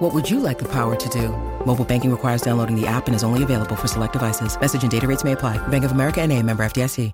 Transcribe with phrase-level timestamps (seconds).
[0.00, 1.28] What would you like the power to do?
[1.66, 4.58] Mobile banking requires downloading the app and is only available for select devices.
[4.58, 5.58] Message and data rates may apply.
[5.68, 7.12] Bank of America and a member FDIC.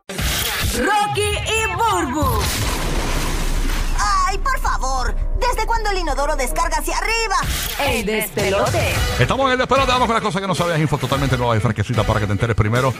[0.79, 2.41] Rocky y Burbu.
[3.99, 5.17] ¡Ay, por favor!
[5.41, 7.37] ¿Desde cuándo el inodoro descarga hacia arriba?
[7.81, 8.95] El despelote.
[9.19, 11.61] Estamos en el despelote, vamos con las cosas que no sabías, info totalmente nueva y
[11.61, 12.95] fresquecita para que te enteres primero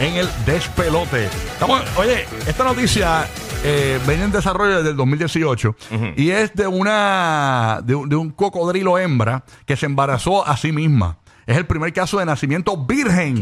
[0.00, 1.30] en el despelote.
[1.54, 3.26] Estamos, oye, esta noticia
[3.64, 5.74] eh, viene en desarrollo desde el 2018
[6.16, 10.70] y es de una de, un- de un cocodrilo hembra que se embarazó a sí
[10.72, 11.18] misma.
[11.46, 13.36] Es el primer caso de nacimiento virgen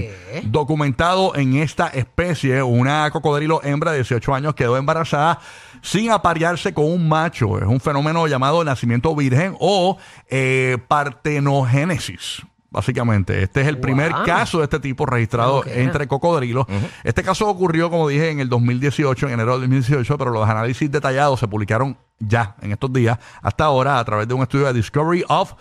[0.44, 2.60] documentado en esta especie.
[2.60, 5.38] Una cocodrilo hembra de 18 años quedó embarazada
[5.82, 7.58] sin aparearse con un macho.
[7.58, 9.98] Es un fenómeno llamado nacimiento virgen o
[10.28, 12.42] eh, partenogénesis.
[12.72, 16.66] Básicamente, este es el primer caso de este tipo registrado entre cocodrilos.
[17.04, 20.90] Este caso ocurrió, como dije, en el 2018, en enero del 2018, pero los análisis
[20.90, 24.72] detallados se publicaron ya en estos días, hasta ahora, a través de un estudio de
[24.72, 25.52] Discovery of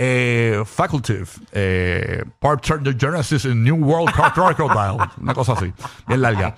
[0.00, 5.72] eh, Facultative, eh, Parthenogenesis in New World Crocodile, una cosa así,
[6.06, 6.54] bien larga.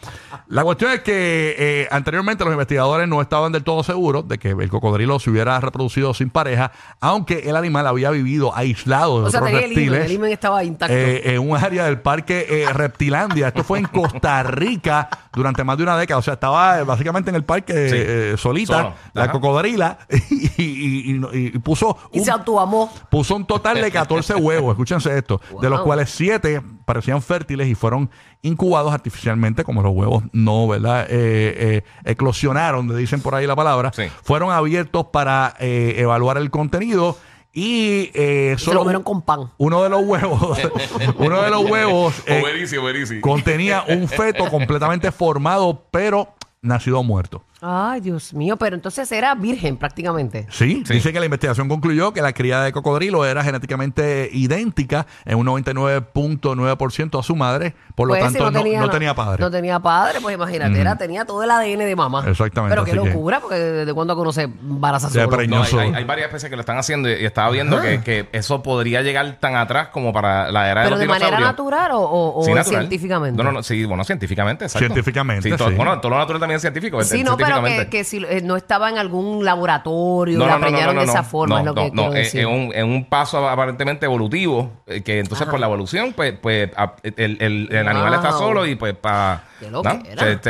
[0.49, 4.51] La cuestión es que eh, anteriormente los investigadores no estaban del todo seguros de que
[4.51, 9.31] el cocodrilo se hubiera reproducido sin pareja, aunque el animal había vivido aislado de O
[9.31, 10.05] sea, otros reptiles.
[10.07, 10.95] el himen estaba intacto.
[10.95, 13.49] eh, en un área del parque eh, Reptilandia.
[13.49, 16.19] Esto fue en Costa Rica durante más de una década.
[16.19, 18.95] O sea, estaba básicamente en el parque eh, solita, Solo.
[19.15, 19.33] la Ajá.
[19.33, 22.93] cocodrila, y, y- y- y puso y un se autoamó.
[23.11, 27.75] Puso un total de 14 huevos, escúchense esto, de los cuales 7 parecían fértiles y
[27.75, 28.11] fueron
[28.43, 31.07] incubados artificialmente, como los huevos no, ¿verdad?
[31.09, 34.05] Eh, eh, eclosionaron, le dicen por ahí la palabra, Sí.
[34.23, 37.17] fueron abiertos para eh, evaluar el contenido
[37.53, 39.51] y eh, Se solo lo comieron con pan.
[39.59, 40.59] uno de los huevos,
[41.19, 43.21] uno de los huevos eh, Obedece, obedece.
[43.21, 46.29] contenía un feto completamente formado, pero
[46.63, 47.43] nacido muerto.
[47.63, 50.47] Ay, Dios mío, pero entonces era virgen prácticamente.
[50.51, 50.95] Sí, Sí.
[50.95, 55.47] dice que la investigación concluyó que la cría de cocodrilo era genéticamente idéntica en un
[55.47, 59.41] 99.9% a su madre, por lo Pues, tanto si no, no tenía padre.
[59.43, 62.25] No tenía padre, pues imagínate, era, tenía todo el ADN de mamá.
[62.27, 65.37] Exactamente, Pero qué que- locura, porque desde cuándo conoce embaraza Se solo.
[65.37, 65.57] preñó.
[65.59, 68.29] No, hay, hay- hay varias especies que lo están haciendo y estaba viendo que, que
[68.33, 71.93] eso podría llegar tan atrás como para la era de Pero los de manera natural
[71.93, 72.81] o, o- o Sí, natural.
[72.81, 73.37] científicamente.
[73.37, 74.87] No, no, no, sí, bueno, científicamente, exacto.
[74.87, 75.75] Científicamente, todo- sí.
[75.75, 77.03] Bueno, todo lo natural también es científico.
[77.05, 80.59] Sí, no, pero que, que si eh, no estaba en algún laboratorio, No, la no,
[80.59, 82.17] no, no, preñaron no, de no, esa forma, no, es lo que no, quiero no,
[82.17, 82.41] es, decir.
[82.75, 87.37] es un, paso aparentemente evolutivo, eh, que entonces por la evolución, pues, pues a- el,
[87.41, 89.45] el- el animal está solo y pues para...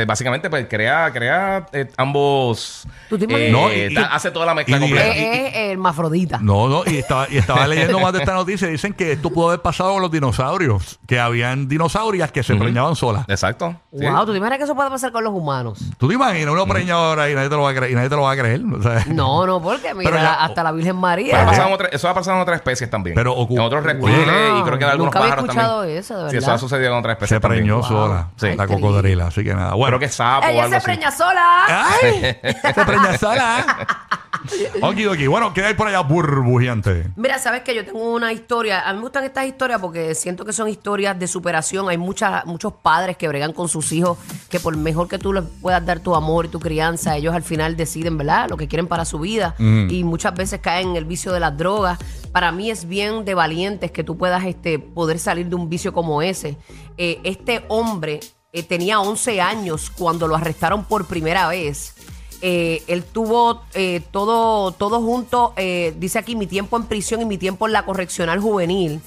[0.07, 2.87] Básicamente pues crea, crea eh, ambos...
[3.09, 3.49] ¿Tú te imaginas?
[3.49, 5.07] eh, No, y- ta- hace toda la mezcla y- completa.
[5.15, 6.39] Es, hermafrodita.
[6.41, 8.67] No, no, y estaba, y estaba leyendo más de esta noticia.
[8.67, 12.95] Dicen que esto pudo haber pasado con los dinosaurios, que habían dinosaurias que se preñaban
[12.95, 13.25] solas.
[13.27, 13.75] Exacto.
[13.97, 14.05] sí.
[14.05, 15.79] Wow, ¿tú te imaginas que eso puede pasar con los humanos?
[15.97, 17.91] ¿Tú te imaginas uno preñado ahora y nadie te lo va a creer?
[17.91, 18.61] Y nadie te lo va a creer.
[18.77, 21.31] O sea, No, no, porque mira, Pero ya- hasta la Virgen María.
[21.31, 23.15] Pero ha pasado en otra- eso ha pasado en otras especies también.
[23.15, 24.59] Pero ocu- en otros reptiles Wow.
[24.59, 25.97] y creo que en algunos Nunca había pájaros escuchado también.
[25.99, 26.55] eso, de Sí, eso verdad.
[26.55, 27.83] ha sucedido en otras especies se preñó también.
[28.01, 28.45] sola Sí.
[28.55, 29.27] la Ay, qué cocodrila.
[29.27, 29.73] Así que nada.
[29.73, 30.85] Bueno, Creo que sapo o Ella algo se así.
[30.85, 31.65] preña sola.
[31.67, 32.37] ¡Ay!
[32.75, 33.65] se preña sola.
[34.81, 35.27] Okidoki.
[35.27, 37.11] Bueno, ¿qué hay por allá burbujeante?
[37.15, 38.87] Mira, sabes que yo tengo una historia.
[38.87, 41.89] A mí me gustan estas historias porque siento que son historias de superación.
[41.89, 44.17] Hay muchas, muchos padres que bregan con sus hijos
[44.49, 47.43] que por mejor que tú les puedas dar tu amor y tu crianza, ellos al
[47.43, 48.49] final deciden, ¿verdad?
[48.49, 49.55] Lo que quieren para su vida.
[49.57, 51.99] Y muchas veces caen en el vicio de las drogas.
[52.31, 55.93] Para mí es bien de valientes que tú puedas este, poder salir de un vicio
[55.93, 56.57] como ese.
[56.97, 58.19] Eh, este hombre
[58.53, 61.95] eh, tenía 11 años cuando lo arrestaron por primera vez.
[62.41, 67.25] Eh, él tuvo eh, todo, todo junto, eh, dice aquí, mi tiempo en prisión y
[67.25, 68.99] mi tiempo en la correccional juvenil.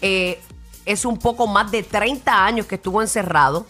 [0.00, 3.66] Es un poco más de 30 años que estuvo encerrado.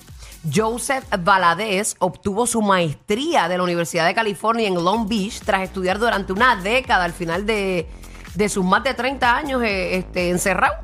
[0.54, 5.98] Joseph Valadez obtuvo su maestría de la Universidad de California en Long Beach tras estudiar
[5.98, 7.88] durante una década al final de,
[8.34, 10.74] de sus más de 30 años este, encerrado.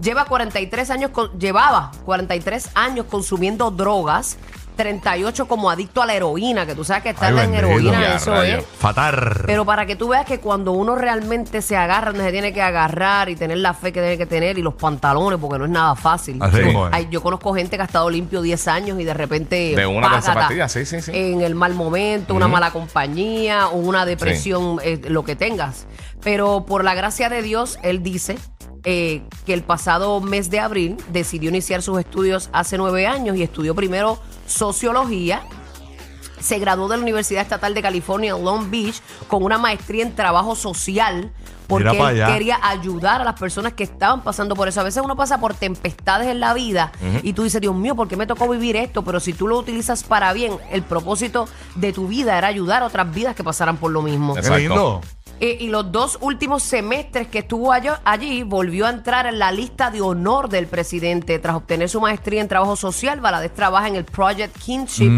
[0.00, 4.38] Lleva 43 años, con- llevaba 43 años consumiendo drogas,
[4.76, 7.66] 38 como adicto a la heroína, que tú sabes que estar Ay, en bendito.
[7.66, 8.64] heroína, Ya, eso es.
[8.78, 9.44] Fatar.
[9.46, 12.62] Pero para que tú veas que cuando uno realmente se agarra, donde se tiene que
[12.62, 15.70] agarrar y tener la fe que tiene que tener y los pantalones, porque no es
[15.70, 16.38] nada fácil.
[16.40, 16.92] Así Yo- mismo es.
[16.94, 19.74] ay, yo conozco gente que ha estado limpio 10 años y de repente.
[19.76, 21.12] De una págata, sí, sí, sí.
[21.14, 25.86] En el mal momento, una mala compañía, o una depresión, eh, lo que tengas.
[26.22, 28.38] Pero por la gracia de Dios, él dice.
[28.84, 33.42] Eh, que el pasado mes de abril decidió iniciar sus estudios hace nueve años y
[33.42, 35.42] estudió primero sociología.
[36.40, 40.16] Se graduó de la Universidad Estatal de California en Long Beach con una maestría en
[40.16, 41.32] trabajo social
[41.68, 44.80] porque él quería ayudar a las personas que estaban pasando por eso.
[44.80, 46.92] A veces uno pasa por tempestades en la vida
[47.22, 49.02] y tú dices, Dios mío, ¿por qué me tocó vivir esto?
[49.04, 52.86] Pero si tú lo utilizas para bien, el propósito de tu vida era ayudar a
[52.86, 54.36] otras vidas que pasaran por lo mismo.
[54.36, 55.00] Exacto.
[55.44, 59.50] Eh, y los dos últimos semestres que estuvo allí, allí, volvió a entrar en la
[59.50, 61.36] lista de honor del presidente.
[61.40, 65.10] Tras obtener su maestría en trabajo social, Valadez trabaja en el Project Kinship,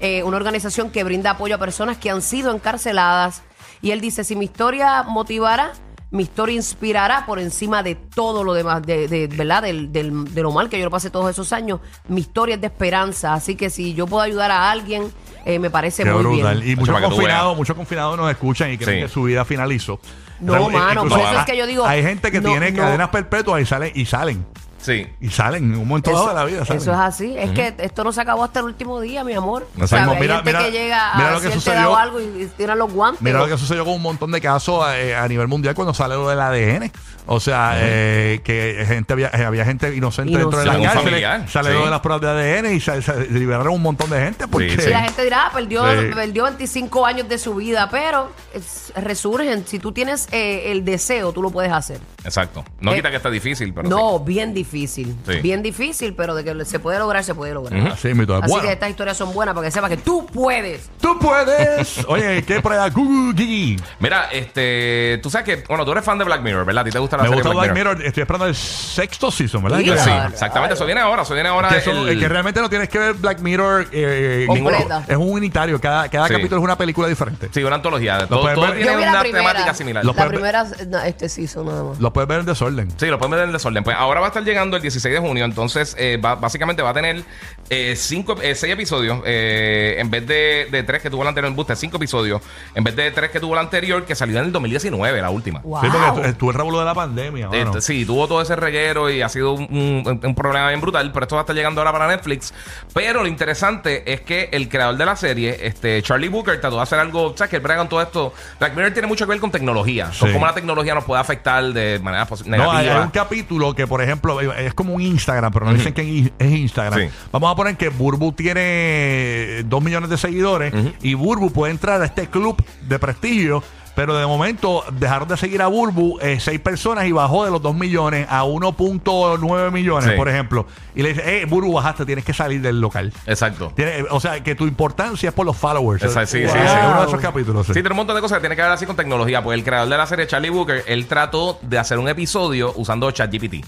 [0.00, 3.42] eh, una organización que brinda apoyo a personas que han sido encarceladas.
[3.80, 5.70] Y él dice, si mi historia motivará,
[6.10, 9.62] mi historia inspirará por encima de todo lo demás, de, de- ¿verdad?
[9.62, 11.78] Del, del- de lo mal que yo lo pasé todos esos años.
[12.08, 13.34] Mi historia es de esperanza.
[13.34, 15.12] Así que si yo puedo ayudar a alguien,
[15.44, 16.60] eh, me parece Qué muy brutal.
[16.60, 16.72] bien.
[16.72, 19.06] Y muchos confinados, muchos confinados nos escuchan y creen Sí.
[19.06, 20.00] que su vida finalizó.
[20.40, 22.78] No, mano, por eso es hay- que yo digo, Hay gente que no, tiene no.
[22.82, 24.44] cadenas perpetuas y salen, y salen.
[24.80, 25.06] Sí.
[25.20, 26.64] Y salen en un momento dado de la vida.
[26.64, 26.82] Salen.
[26.82, 27.34] eso es así.
[27.36, 29.68] Es que esto no se acabó hasta el último día, mi amor.
[29.76, 30.14] No O sea, sabemos.
[30.16, 31.78] hay Mira- gente mira- que llega mira a lo que cierta sucedió.
[31.80, 33.22] edad o algo y, y tiran los guantes.
[33.22, 36.14] Mira lo que sucedió con un montón de casos eh, a nivel mundial cuando sale
[36.14, 36.90] lo del ADN.
[37.26, 40.86] O sea, eh, que gente había, eh, había gente inocente dentro de Inocente.
[40.86, 41.50] las cárceles.
[41.50, 41.74] Sale sí.
[41.76, 44.76] lo de las pruebas de ADN y se, se liberaron un montón de gente porque...
[44.80, 46.06] Sí, Y la gente dirá, ah, perdió, Sí.
[46.14, 49.64] perdió 25 años de su vida, pero es- resurgen.
[49.66, 52.00] Si tú tienes eh, el deseo, tú lo puedes hacer.
[52.24, 52.64] Exacto.
[52.80, 55.16] No Eh, quita que está difícil, pero no, bien difícil.
[55.26, 55.36] Sí.
[55.40, 57.88] Bien difícil, pero de que se puede lograr, se puede lograr.
[57.88, 58.34] Así mismo.
[58.34, 60.90] Así Bueno, que estas historias son buenas para que sepas que tú puedes.
[61.00, 62.04] tú puedes.
[62.08, 62.88] Oye, ¿qué por allá?
[62.92, 63.78] Gugu, Gigi.
[63.78, 63.84] sí.
[63.98, 66.82] Mira, este, tú sabes que, bueno, tú eres fan de Black Mirror, ¿verdad?
[66.82, 68.02] ¿A ti te gusta la Me serie gusta Black Mirror.
[68.04, 69.78] Estoy esperando el sexto season, ¿verdad?
[69.78, 69.90] Sí,
[70.32, 70.74] exactamente.
[70.74, 71.68] Eso viene ahora, eso viene ahora.
[71.68, 74.78] Que, eso- el- que realmente no tienes que ver Black Mirror eh, Completa.
[74.78, 75.04] ninguno.
[75.08, 75.80] Es un unitario.
[75.80, 76.34] Cada, cada Sí.
[76.34, 77.48] capítulo es una película diferente.
[77.52, 78.26] Sí, una antología.
[78.26, 78.76] Todo, puedes todo ver.
[78.76, 79.48] tiene Yo vi la una primera.
[79.48, 80.04] temática similar.
[80.04, 81.98] Lo la puedes ver- primera, no, este sí son nada más.
[82.00, 82.88] Los puedes ver en desorden.
[82.98, 83.82] Sí, lo pueden ver en desorden.
[83.84, 85.44] Pues ahora va a estar el 16 de junio.
[85.44, 87.22] Entonces, eh, va- básicamente va a tener
[87.68, 89.20] eh, cinco, eh, seis episodios.
[89.24, 92.42] eh, en vez de, de tres que tuvo el anterior en Booster, cinco episodios.
[92.74, 95.60] En vez de tres que tuvo el anterior, que salió en el 2019, la última.
[95.60, 95.80] Wow.
[95.82, 97.48] Sí, porque estuvo el revuelo de la pandemia.
[97.52, 99.62] Este, sí, tuvo todo ese reguero y ha sido un,
[100.06, 102.52] un- un problema bien brutal, pero esto va a estar llegando ahora para Netflix.
[102.92, 106.82] Pero lo interesante es que el creador de la serie, este Charlie Booker, trató de
[106.82, 107.50] hacer algo, ¿sabes?
[107.50, 108.32] Que él brega con todo esto.
[108.58, 110.20] Black Mirror tiene mucho que ver con tecnología, Sí.
[110.20, 112.96] con cómo la tecnología nos puede afectar de manera posi- No, hay, negativa.
[112.96, 116.50] hay un capítulo que, por ejemplo, es como un Instagram, pero no dicen que es
[116.50, 117.00] Instagram.
[117.00, 117.08] Sí.
[117.32, 122.04] Vamos a poner que Burbu tiene dos millones de seguidores y Burbu puede entrar a
[122.04, 123.62] este club de prestigio.
[123.92, 127.60] Pero de momento dejaron de seguir a Burbu eh, seis personas y bajó de los
[127.60, 130.16] 2 millones a 1.9 millones, Sí.
[130.16, 130.66] por ejemplo.
[130.94, 133.12] Y le dice, eh, Burbu, bajaste, tienes que salir del local.
[133.26, 133.72] Exacto.
[133.74, 136.02] Tiene- o sea, que tu importancia es por los followers.
[136.04, 137.00] Exacto, sí, Es sí, uno sí.
[137.00, 137.66] de esos capítulos.
[137.66, 137.72] sí.
[137.74, 139.42] Sí, tiene un montón de cosas que tiene que ver así con tecnología.
[139.42, 143.10] Pues el creador de la serie, Charlie Booker, él trató de hacer un episodio usando
[143.10, 143.66] ChatGPT.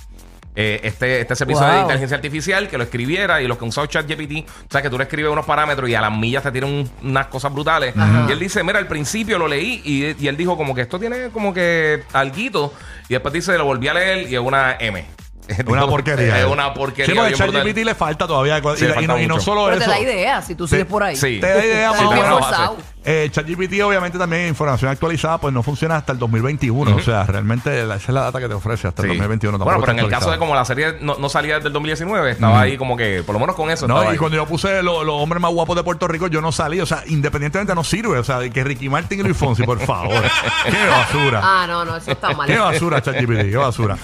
[0.54, 3.86] Eh, este, este episodio de inteligencia artificial que lo escribiera y los que han usado
[3.86, 6.70] ChatGPT, o sea que tú le escribes unos parámetros y a las millas te tiran
[6.70, 7.94] un- unas cosas brutales.
[8.28, 10.98] Y él dice, mira, al principio lo leí y, y él dijo como que esto
[11.00, 12.74] tiene como que alguito
[13.08, 15.04] y después dice, lo volví a leer y es una M.
[15.66, 16.38] Una porquería.
[16.38, 17.06] Es una porquería.
[17.06, 17.62] Sí, porque bien brutal.
[17.64, 18.58] ChatGPT le falta todavía.
[18.58, 19.44] y, Sí, le y falta no, y no mucho.
[19.44, 19.84] solo Pero eso.
[19.86, 21.16] te da idea si tú sigues por ahí.
[21.16, 21.38] Sí.
[21.40, 22.40] Te da idea Sí, más o menos.
[22.40, 22.76] forzado.
[23.04, 27.84] Eh, ChatGPT obviamente también información actualizada pues no funciona hasta el 2021 o sea realmente
[27.84, 29.14] la- esa es la data que te ofrece hasta el Sí.
[29.16, 31.72] 2021 Bueno, pero en el caso de como la serie no, no salía desde el
[31.72, 33.88] 2019, estaba ahí como que, por lo menos con eso.
[33.88, 34.16] no, y ahí.
[34.16, 36.80] cuando yo puse lo- los hombres más guapos de Puerto Rico, yo no salí.
[36.80, 38.18] O sea, independientemente no sirve.
[38.18, 40.22] O sea, que Ricky Martin y Luis Fonsi, por favor.
[40.64, 41.40] ¡Qué basura!
[41.42, 42.46] Ah, no, no, eso está mal.
[42.46, 43.50] ¡Qué basura, ChatGPT!
[43.50, 43.96] ¡Qué basura!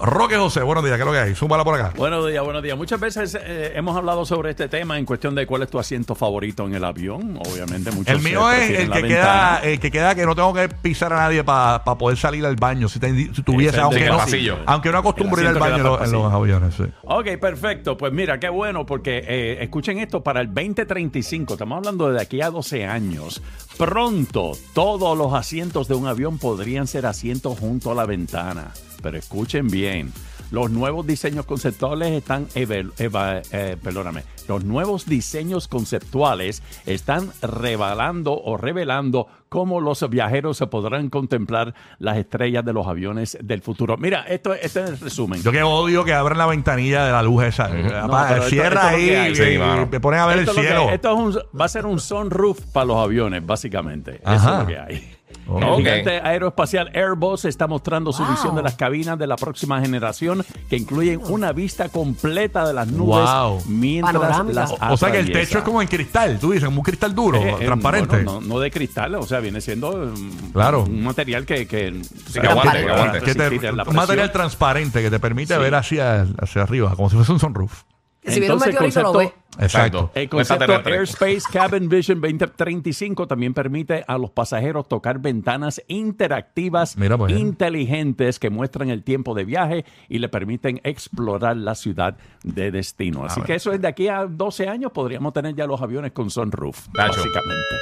[0.00, 0.96] Roque José, buenos días.
[0.96, 1.34] ¿Qué es lo que hay?
[1.34, 1.92] Súmala por acá.
[1.96, 2.76] Buenos días, buenos días.
[2.76, 6.14] Muchas veces eh, hemos hablado sobre este tema en cuestión de cuál es tu asiento
[6.14, 7.36] favorito en el avión.
[7.44, 10.68] Obviamente, muchos El mío es el que, queda, el que queda que no tengo que
[10.68, 12.88] pisar a nadie para poder salir al baño.
[12.88, 14.58] Si, te- si tuviese, Ese es aunque el no, pasillo.
[14.66, 16.74] aunque no acostumbro ir al baño en los aviones.
[16.74, 16.84] sí.
[17.02, 17.96] Ok, perfecto.
[17.96, 22.40] Pues mira, qué bueno, porque eh, escuchen esto, para el 2035, estamos hablando de aquí
[22.42, 23.42] a 12 años,
[23.76, 28.72] pronto todos los asientos de un avión podrían ser asientos junto a la ventana.
[29.02, 30.12] Pero escuchen bien,
[30.50, 39.28] los nuevos diseños conceptuales están, eh, perdóname, los nuevos diseños conceptuales están revelando o revelando
[39.48, 43.96] cómo los viajeros se podrán contemplar las estrellas de los aviones del futuro.
[43.96, 45.42] Mira, esto, este es el resumen.
[45.42, 47.68] Yo que odio que abran la ventanilla de la luz esa.
[47.68, 49.88] No, esto- Cierra esto ahí y, Sí, mano.
[49.90, 50.90] me ponen a ver esto, el es cielo.
[50.90, 54.16] esto es un- va a ser un sunroof para los aviones, básicamente.
[54.16, 54.52] Eso Ajá.
[54.54, 55.14] es lo que hay.
[55.48, 55.62] Ok.
[55.62, 60.44] El gigante aeroespacial Airbus está mostrando su visión de las cabinas de la próxima generación
[60.68, 63.62] que incluyen una vista completa de las nubes Wow.
[63.66, 64.60] mientras Panorámica.
[64.60, 65.48] las O sea que el atraviesa.
[65.48, 68.16] techo es como en cristal, tú dices, como un cristal duro, Eh, eh, transparente.
[68.22, 70.82] bueno, no, no de cristal, o sea, viene siendo mm, Claro.
[70.84, 72.00] un material que, que,
[72.32, 73.20] que aguante, que aguante.
[73.20, 75.60] Que te- resistir la un material transparente que te permite Sí.
[75.60, 77.82] ver hacia, hacia arriba, como si fuese un sunroof.
[78.30, 79.64] Si viene un Entonces, el meteorito, lo concepto- ve.
[79.64, 80.10] Exacto.
[80.14, 80.72] El Un concepto.
[80.88, 87.36] Airspace Cabin Vision 2035 también permite a los pasajeros tocar ventanas interactivas Mira, pues.
[87.36, 93.24] inteligentes que muestran el tiempo de viaje y le permiten explorar la ciudad de destino.
[93.24, 96.30] Así que eso es de aquí a 12 años podríamos tener ya los aviones con
[96.30, 97.14] sunroof, Nacho.
[97.16, 97.74] básicamente.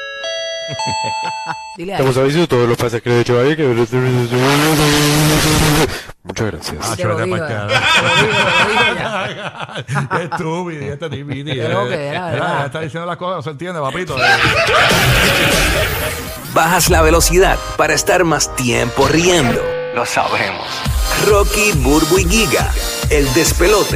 [1.76, 2.00] Dile ahí.
[2.00, 3.66] Estamos avisando a todos los pasajeros de Chevalier que...
[6.26, 6.76] Muchas gracias.
[6.82, 7.40] Ah, Te lo digo, eh.
[10.10, 11.52] Qué estúpido, y este tipiti.
[11.52, 12.66] Qué lo que era, ¿verdad?
[12.66, 14.16] Está diciendo las cosas, no se entiende, papito.
[16.52, 19.62] Bajas la velocidad para estar más tiempo riendo.
[19.94, 20.66] Lo sabemos.
[21.28, 22.70] Rocky, Burbu y Giga,
[23.10, 23.94] el despelote.